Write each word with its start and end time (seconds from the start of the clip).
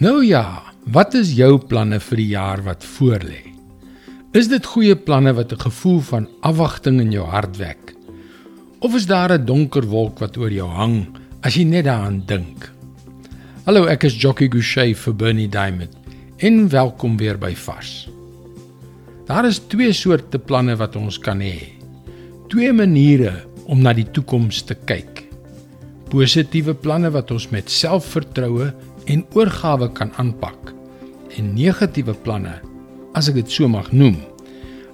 Nou 0.00 0.22
ja, 0.24 0.62
wat 0.88 1.12
is 1.14 1.34
jou 1.36 1.58
planne 1.68 1.98
vir 2.00 2.16
die 2.16 2.30
jaar 2.32 2.62
wat 2.64 2.84
voorlê? 2.94 3.42
Is 4.32 4.48
dit 4.48 4.64
goeie 4.64 4.96
planne 4.96 5.34
wat 5.36 5.52
'n 5.52 5.60
gevoel 5.60 6.00
van 6.00 6.28
afwagting 6.40 7.00
in 7.00 7.12
jou 7.12 7.26
hart 7.26 7.56
wek? 7.56 7.94
Of 8.80 8.94
is 8.94 9.06
daar 9.06 9.32
'n 9.32 9.44
donker 9.44 9.84
wolk 9.84 10.18
wat 10.18 10.36
oor 10.36 10.50
jou 10.50 10.68
hang 10.68 11.06
as 11.42 11.54
jy 11.54 11.64
net 11.64 11.84
daaraan 11.84 12.22
dink? 12.26 12.72
Hallo, 13.64 13.84
ek 13.84 14.04
is 14.04 14.16
Jockey 14.16 14.48
Gouchee 14.48 14.94
vir 14.96 15.14
Bernie 15.14 15.48
Diamond. 15.48 15.94
En 16.38 16.68
welkom 16.68 17.16
weer 17.16 17.38
by 17.38 17.54
Vars. 17.54 18.08
Daar 19.26 19.44
is 19.44 19.58
twee 19.58 19.92
soorte 19.92 20.38
planne 20.38 20.76
wat 20.76 20.96
ons 20.96 21.18
kan 21.18 21.40
hê. 21.40 21.68
Twee 22.48 22.72
maniere 22.72 23.44
om 23.66 23.82
na 23.82 23.92
die 23.92 24.10
toekoms 24.10 24.62
te 24.62 24.74
kyk. 24.74 25.28
Positiewe 26.08 26.74
planne 26.74 27.10
wat 27.10 27.30
ons 27.30 27.48
met 27.50 27.70
selfvertroue 27.70 28.72
en 29.04 29.24
oorgawe 29.34 29.88
kan 29.92 30.12
aanpak 30.20 30.74
en 31.36 31.54
negatiewe 31.56 32.14
planne 32.24 32.58
as 33.18 33.28
ek 33.28 33.40
dit 33.40 33.50
so 33.50 33.68
mag 33.68 33.90
noem 33.92 34.20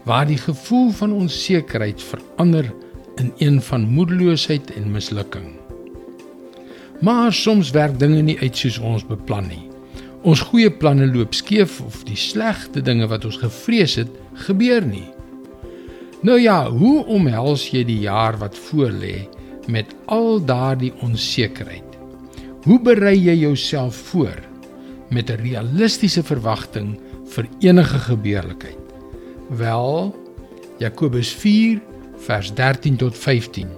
waar 0.09 0.27
die 0.29 0.41
gevoel 0.41 0.91
van 0.97 1.13
onsekerheid 1.13 2.03
verander 2.03 2.71
in 3.21 3.33
een 3.39 3.59
van 3.63 3.81
moedeloosheid 3.81 4.71
en 4.79 4.91
mislukking. 4.91 5.51
Maar 7.01 7.33
soms 7.33 7.71
werk 7.71 7.99
dinge 7.99 8.23
nie 8.23 8.39
uit 8.41 8.57
soos 8.57 8.79
ons 8.79 9.05
beplan 9.07 9.51
nie. 9.51 9.67
Ons 10.27 10.41
goeie 10.49 10.71
planne 10.71 11.07
loop 11.13 11.35
skeef 11.35 11.79
of 11.85 12.01
die 12.09 12.17
slegte 12.19 12.83
dinge 12.83 13.07
wat 13.11 13.27
ons 13.29 13.39
gevrees 13.43 13.99
het, 14.01 14.11
gebeur 14.49 14.87
nie. 14.87 15.07
Nou 16.27 16.39
ja, 16.41 16.65
hoe 16.71 17.05
omhels 17.07 17.69
jy 17.71 17.85
die 17.87 18.01
jaar 18.07 18.39
wat 18.41 18.59
voorlê 18.69 19.29
met 19.69 19.93
al 20.07 20.41
daardie 20.43 20.95
onsekerheid? 21.07 21.88
Hoe 22.67 22.81
berei 22.83 23.15
jy 23.23 23.37
jouself 23.39 23.97
voor 24.11 24.39
met 25.15 25.31
'n 25.31 25.43
realistiese 25.43 26.23
verwagting 26.23 26.99
vir 27.27 27.47
enige 27.61 27.99
gebeurlikheid? 27.99 28.79
Wel, 29.49 30.15
Jakobus 30.79 31.31
4 31.31 31.81
vers 32.17 32.55
13 32.55 32.97
tot 32.97 33.17
15. 33.17 33.69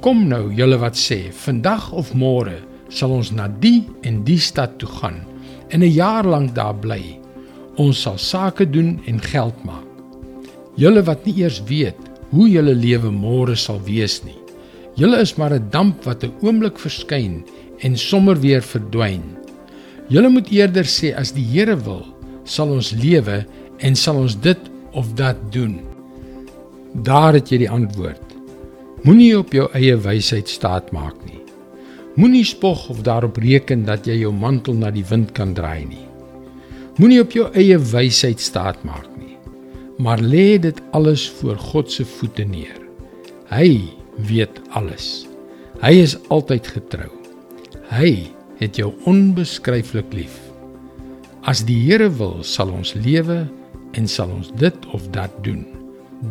Kom 0.00 0.28
nou, 0.28 0.52
julle 0.54 0.78
wat 0.78 0.96
sê, 0.96 1.32
vandag 1.32 1.92
of 1.92 2.12
môre 2.14 2.60
sal 2.88 3.10
ons 3.10 3.30
na 3.30 3.48
die 3.48 3.88
en 4.02 4.24
die 4.24 4.38
stad 4.38 4.78
toe 4.78 4.88
gaan 4.88 5.24
en 5.68 5.80
'n 5.80 5.92
jaar 5.92 6.24
lank 6.24 6.54
daar 6.54 6.76
bly. 6.76 7.20
Ons 7.76 8.00
sal 8.00 8.18
sake 8.18 8.70
doen 8.70 9.00
en 9.06 9.20
geld 9.20 9.64
maak. 9.64 9.88
Julle 10.76 11.02
wat 11.02 11.24
nie 11.24 11.34
eers 11.36 11.62
weet 11.64 11.96
hoe 12.30 12.48
julle 12.48 12.74
lewe 12.74 13.10
môre 13.10 13.56
sal 13.56 13.80
wees 13.84 14.22
nie. 14.24 14.43
Julle 14.94 15.18
is 15.20 15.34
maar 15.34 15.54
'n 15.54 15.70
damp 15.70 16.04
wat 16.04 16.22
'n 16.24 16.34
oomblik 16.40 16.78
verskyn 16.78 17.44
en 17.78 17.96
sommer 17.96 18.40
weer 18.40 18.62
verdwyn. 18.62 19.22
Julle 20.08 20.28
moet 20.28 20.50
eerder 20.50 20.84
sê 20.84 21.14
as 21.16 21.32
die 21.32 21.44
Here 21.44 21.76
wil, 21.76 22.06
sal 22.44 22.68
ons 22.68 22.92
lewe 22.92 23.46
en 23.78 23.96
sal 23.96 24.16
ons 24.16 24.40
dit 24.40 24.58
of 24.92 25.14
dat 25.14 25.36
doen. 25.52 25.80
Daar 27.02 27.32
het 27.32 27.50
jy 27.50 27.58
die 27.58 27.70
antwoord. 27.70 28.22
Moenie 29.02 29.38
op 29.38 29.52
jou 29.52 29.68
eie 29.74 29.96
wysheid 29.96 30.48
staat 30.48 30.92
maak 30.92 31.16
nie. 31.24 31.40
Moenie 32.14 32.44
spog 32.44 32.88
of 32.88 33.02
daarop 33.02 33.36
reken 33.36 33.84
dat 33.84 34.06
jy 34.06 34.20
jou 34.20 34.32
mantel 34.32 34.74
na 34.74 34.90
die 34.90 35.04
wind 35.04 35.32
kan 35.32 35.54
draai 35.54 35.84
nie. 35.84 36.06
Moenie 36.96 37.20
op 37.20 37.32
jou 37.32 37.50
eie 37.52 37.78
wysheid 37.78 38.40
staat 38.40 38.84
maak 38.84 39.08
nie. 39.18 39.36
Maar 39.98 40.22
lê 40.22 40.58
dit 40.58 40.80
alles 40.92 41.28
voor 41.40 41.56
God 41.56 41.90
se 41.92 42.04
voete 42.04 42.44
neer. 42.44 42.78
Hy 43.50 43.90
weet 44.16 44.60
alles. 44.78 45.26
Hy 45.82 45.92
is 46.04 46.16
altyd 46.32 46.66
getrou. 46.76 47.10
Hy 47.90 48.30
het 48.60 48.78
jou 48.78 48.92
onbeskryflik 49.10 50.12
lief. 50.14 50.36
As 51.44 51.64
die 51.66 51.76
Here 51.84 52.08
wil, 52.18 52.40
sal 52.46 52.70
ons 52.72 52.94
lewe 52.96 53.44
en 53.98 54.08
sal 54.08 54.30
ons 54.32 54.52
dit 54.58 54.86
of 54.96 55.08
dat 55.12 55.32
doen. 55.44 55.64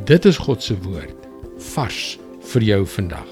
Dit 0.08 0.26
is 0.26 0.40
God 0.42 0.64
se 0.64 0.78
woord 0.86 1.28
vars 1.74 2.18
vir 2.54 2.66
jou 2.66 2.82
vandag. 2.96 3.30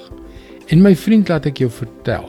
En 0.72 0.84
my 0.84 0.94
vriend, 0.96 1.28
laat 1.28 1.50
ek 1.50 1.64
jou 1.64 1.72
vertel, 1.74 2.28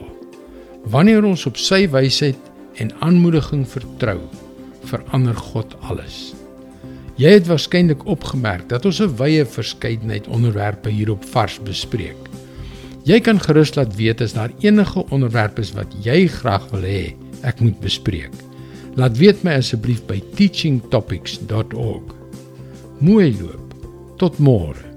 wanneer 0.91 1.23
ons 1.23 1.45
op 1.47 1.59
sy 1.61 1.85
wysheid 1.91 2.39
en 2.81 2.91
aanmoediging 3.05 3.63
vertrou, 3.69 4.17
verander 4.89 5.37
God 5.53 5.77
alles. 5.85 6.33
Jy 7.21 7.29
het 7.35 7.45
waarskynlik 7.45 8.07
opgemerk 8.09 8.69
dat 8.69 8.85
ons 8.89 8.99
'n 9.01 9.15
wye 9.17 9.45
verskeidenheid 9.45 10.27
onderwerpe 10.27 10.89
hier 10.89 11.11
op 11.11 11.25
Vars 11.25 11.59
bespreek. 11.59 12.17
Jy 13.03 13.19
kan 13.19 13.39
gerus 13.39 13.75
laat 13.75 13.95
weet 13.95 14.21
as 14.21 14.33
daar 14.33 14.51
enige 14.59 15.05
onderwerpe 15.09 15.61
is 15.61 15.73
wat 15.73 15.93
jy 16.01 16.27
graag 16.27 16.69
wil 16.71 16.81
hê 16.81 17.15
ek 17.41 17.59
moet 17.59 17.79
bespreek. 17.79 18.33
Laat 18.95 19.17
weet 19.17 19.43
my 19.43 19.53
asseblief 19.53 20.05
by 20.05 20.21
teachingtopics.org. 20.35 22.15
Mooi 22.99 23.35
loop. 23.41 23.73
Tot 24.17 24.39
môre. 24.39 24.92